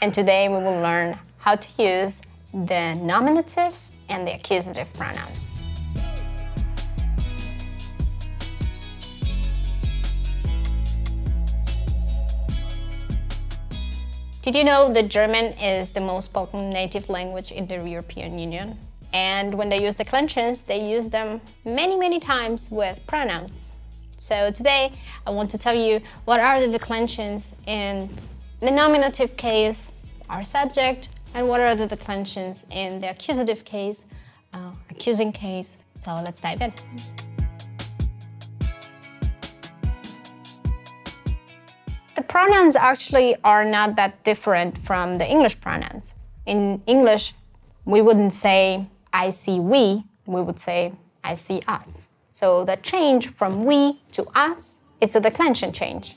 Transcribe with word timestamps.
and 0.00 0.14
today 0.14 0.48
we 0.48 0.56
will 0.56 0.80
learn 0.80 1.18
how 1.38 1.56
to 1.56 1.82
use 1.82 2.22
the 2.52 2.94
nominative 3.00 3.78
and 4.08 4.26
the 4.26 4.34
accusative 4.34 4.92
pronouns. 4.94 5.54
Did 14.42 14.54
you 14.56 14.64
know 14.64 14.90
that 14.94 15.08
German 15.08 15.52
is 15.58 15.90
the 15.90 16.00
most 16.00 16.26
spoken 16.26 16.70
native 16.70 17.10
language 17.10 17.52
in 17.52 17.66
the 17.66 17.74
European 17.84 18.38
Union? 18.38 18.78
And 19.12 19.52
when 19.52 19.68
they 19.68 19.82
use 19.82 19.96
the 19.96 20.04
declensions, 20.04 20.62
they 20.62 20.88
use 20.90 21.08
them 21.08 21.40
many, 21.64 21.96
many 21.96 22.18
times 22.20 22.70
with 22.70 22.98
pronouns. 23.06 23.70
So 24.16 24.50
today, 24.50 24.92
I 25.26 25.30
want 25.30 25.50
to 25.50 25.58
tell 25.58 25.74
you 25.74 26.00
what 26.24 26.40
are 26.40 26.60
the 26.60 26.68
declensions 26.68 27.54
in 27.66 28.08
the 28.60 28.70
nominative 28.70 29.36
case, 29.36 29.88
our 30.28 30.42
subject, 30.42 31.10
and 31.34 31.48
what 31.48 31.60
are 31.60 31.74
the 31.74 31.86
declensions 31.86 32.66
in 32.70 33.00
the 33.00 33.10
accusative 33.10 33.64
case, 33.64 34.06
uh, 34.52 34.72
accusing 34.90 35.32
case. 35.32 35.76
So 35.94 36.14
let's 36.14 36.40
dive 36.40 36.60
in. 36.60 36.72
The 42.16 42.22
pronouns 42.22 42.74
actually 42.74 43.36
are 43.44 43.64
not 43.64 43.94
that 43.94 44.24
different 44.24 44.76
from 44.78 45.18
the 45.18 45.26
English 45.26 45.60
pronouns. 45.60 46.16
In 46.46 46.82
English, 46.86 47.34
we 47.84 48.02
wouldn't 48.02 48.32
say 48.32 48.86
I 49.12 49.30
see 49.30 49.60
we, 49.60 50.02
we 50.26 50.42
would 50.42 50.58
say 50.58 50.92
I 51.22 51.34
see 51.34 51.62
us. 51.68 52.08
So 52.32 52.64
the 52.64 52.76
change 52.76 53.28
from 53.28 53.64
we 53.64 54.00
to 54.12 54.26
us, 54.34 54.80
it's 55.00 55.14
a 55.14 55.20
declension 55.20 55.72
change. 55.72 56.16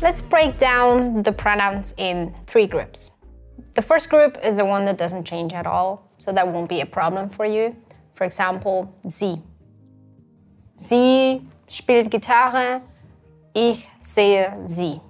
Let's 0.00 0.20
break 0.20 0.58
down 0.58 1.24
the 1.24 1.32
pronouns 1.32 1.92
in 1.96 2.32
three 2.46 2.68
groups. 2.68 3.10
The 3.74 3.82
first 3.82 4.08
group 4.08 4.38
is 4.44 4.58
the 4.58 4.64
one 4.64 4.84
that 4.84 4.96
doesn't 4.96 5.24
change 5.24 5.52
at 5.52 5.66
all, 5.66 6.08
so 6.18 6.30
that 6.30 6.46
won't 6.46 6.68
be 6.68 6.82
a 6.82 6.86
problem 6.86 7.28
for 7.28 7.44
you. 7.44 7.74
For 8.14 8.22
example, 8.22 8.94
sie. 9.08 9.42
Sie 10.74 11.42
spielt 11.66 12.10
Gitarre, 12.10 12.80
ich 13.54 13.88
sehe 14.00 14.68
sie. 14.68 15.00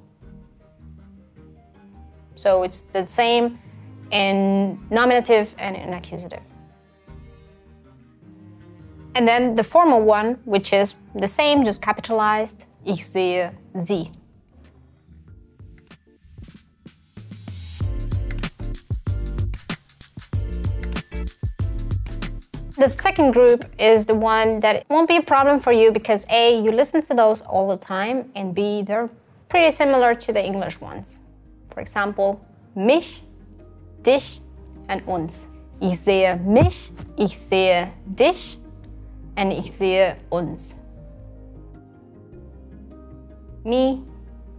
So 2.36 2.62
it's 2.62 2.80
the 2.80 3.04
same 3.04 3.58
in 4.10 4.80
nominative 4.90 5.54
and 5.58 5.76
in 5.76 5.92
accusative. 5.92 6.42
And 9.14 9.28
then 9.28 9.54
the 9.54 9.64
formal 9.64 10.00
one, 10.00 10.38
which 10.46 10.72
is 10.72 10.94
the 11.14 11.28
same, 11.28 11.62
just 11.62 11.82
capitalized, 11.82 12.64
ich 12.86 13.04
sehe 13.04 13.52
sie. 13.76 14.12
The 22.78 22.94
second 22.94 23.32
group 23.32 23.64
is 23.76 24.06
the 24.06 24.14
one 24.14 24.60
that 24.60 24.86
won't 24.88 25.08
be 25.08 25.16
a 25.16 25.22
problem 25.22 25.58
for 25.58 25.72
you 25.72 25.90
because 25.90 26.24
A, 26.30 26.62
you 26.62 26.70
listen 26.70 27.02
to 27.02 27.14
those 27.14 27.42
all 27.42 27.66
the 27.66 27.76
time, 27.76 28.30
and 28.36 28.54
B, 28.54 28.82
they're 28.82 29.08
pretty 29.48 29.72
similar 29.72 30.14
to 30.14 30.32
the 30.32 30.40
English 30.40 30.80
ones. 30.80 31.18
For 31.72 31.80
example, 31.80 32.40
mich, 32.76 33.22
dich, 34.02 34.38
and 34.88 35.02
uns. 35.08 35.48
Ich 35.80 35.98
sehe 35.98 36.36
mich, 36.36 36.92
ich 37.16 37.36
sehe 37.36 37.90
dich, 38.14 38.58
and 39.36 39.52
ich 39.52 39.72
sehe 39.72 40.16
uns. 40.30 40.76
Me, 43.64 44.04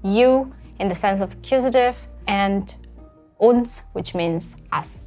you, 0.03 0.53
in 0.79 0.89
the 0.89 0.95
sense 0.95 1.21
of 1.21 1.31
accusative, 1.35 1.95
and 2.27 2.75
uns, 3.39 3.83
which 3.93 4.13
means 4.13 4.57
us. 4.73 4.99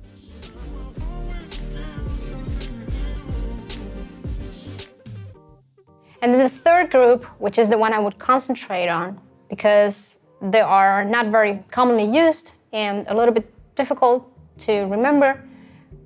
And 6.22 6.32
then 6.32 6.40
the 6.40 6.48
third 6.48 6.90
group, 6.92 7.24
which 7.40 7.58
is 7.58 7.68
the 7.68 7.76
one 7.76 7.92
I 7.92 7.98
would 7.98 8.16
concentrate 8.18 8.88
on 8.88 9.20
because 9.50 10.20
they 10.40 10.60
are 10.60 11.04
not 11.04 11.26
very 11.26 11.60
commonly 11.72 12.04
used 12.04 12.52
and 12.72 13.04
a 13.08 13.14
little 13.14 13.34
bit 13.34 13.52
difficult 13.74 14.28
to 14.58 14.82
remember, 14.82 15.42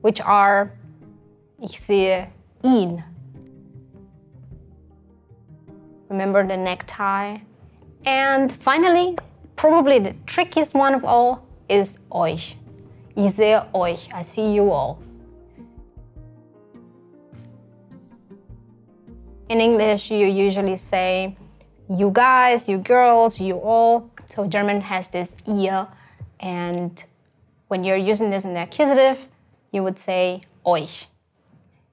which 0.00 0.22
are 0.22 0.72
ich 1.62 1.78
sehe 1.78 2.28
ihn. 2.64 2.98
Uh, 2.98 3.02
remember 6.08 6.46
the 6.46 6.56
necktie. 6.56 7.38
And 8.06 8.50
finally, 8.50 9.18
probably 9.56 9.98
the 9.98 10.14
trickiest 10.24 10.74
one 10.74 10.94
of 10.94 11.04
all 11.04 11.46
is 11.68 11.98
euch. 12.10 12.56
Ich 13.16 13.32
sehe 13.32 13.66
euch. 13.74 14.08
I 14.14 14.22
see 14.22 14.52
you 14.52 14.70
all. 14.70 14.98
In 19.48 19.60
English, 19.60 20.10
you 20.10 20.26
usually 20.26 20.76
say 20.76 21.36
you 21.88 22.10
guys, 22.12 22.68
you 22.68 22.78
girls, 22.78 23.40
you 23.40 23.56
all. 23.56 24.10
So 24.28 24.48
German 24.48 24.80
has 24.80 25.08
this 25.08 25.36
ihr, 25.46 25.86
and 26.40 27.04
when 27.68 27.84
you're 27.84 27.96
using 27.96 28.30
this 28.30 28.44
in 28.44 28.54
the 28.54 28.62
accusative, 28.62 29.28
you 29.70 29.84
would 29.84 29.98
say 29.98 30.40
euch. 30.66 31.06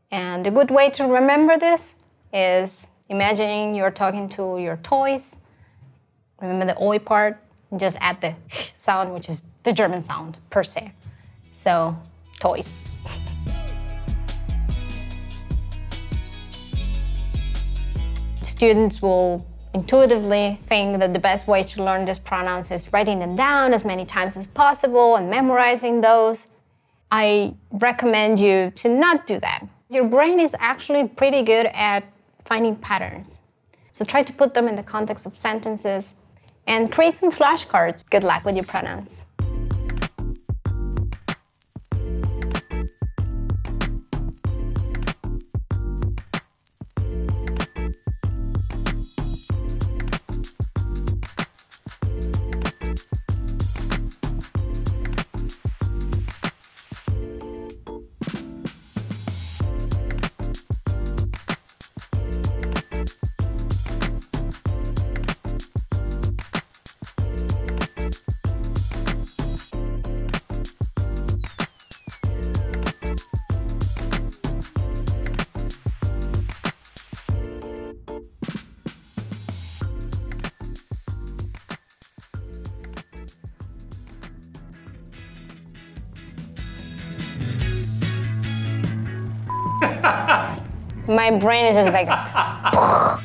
And 0.09 0.45
a 0.47 0.51
good 0.51 0.71
way 0.71 0.89
to 0.91 1.05
remember 1.05 1.57
this 1.57 1.95
is 2.33 2.87
imagining 3.09 3.75
you're 3.75 3.91
talking 3.91 4.27
to 4.29 4.57
your 4.59 4.77
toys. 4.77 5.37
Remember 6.41 6.65
the 6.65 6.77
oi 6.81 6.97
part, 6.97 7.39
just 7.77 7.97
add 8.01 8.19
the 8.21 8.35
sound, 8.73 9.13
which 9.13 9.29
is 9.29 9.43
the 9.61 9.71
German 9.71 10.01
sound 10.01 10.39
per 10.49 10.63
se. 10.63 10.91
So, 11.51 11.95
toys. 12.39 12.79
Students 18.63 19.01
will 19.01 19.46
intuitively 19.74 20.57
think 20.62 20.97
that 20.97 21.12
the 21.12 21.19
best 21.19 21.50
way 21.50 21.62
to 21.63 21.84
learn 21.84 22.06
these 22.06 22.18
pronouns 22.18 22.72
is 22.72 22.94
writing 22.94 23.19
them 23.19 23.35
down 23.35 23.74
as 23.74 23.84
many 23.84 24.06
times 24.06 24.38
as 24.38 24.47
possible 24.47 25.18
and 25.18 25.29
memorizing 25.29 26.00
those. 26.00 26.47
I 27.12 27.56
recommend 27.72 28.40
you 28.40 28.72
to 28.75 28.88
not 28.88 29.28
do 29.28 29.38
that. 29.41 29.68
Your 29.90 30.06
brain 30.06 30.40
is 30.40 30.56
actually 30.59 31.09
pretty 31.09 31.44
good 31.44 31.66
at 31.74 32.06
finding 32.46 32.78
patterns. 32.78 33.40
So 33.91 34.06
try 34.06 34.24
to 34.24 34.31
put 34.31 34.53
them 34.53 34.69
in 34.69 34.75
the 34.75 34.84
context 34.95 35.25
of 35.25 35.35
sentences 35.35 36.16
and 36.66 36.90
create 36.90 37.18
some 37.18 37.31
flashcards. 37.31 38.09
Good 38.09 38.24
luck 38.24 38.45
with 38.45 38.56
your 38.56 38.63
pronouns. 38.63 39.25
My 91.07 91.38
brain 91.38 91.65
is 91.65 91.75
just 91.75 91.91
like. 91.91 92.09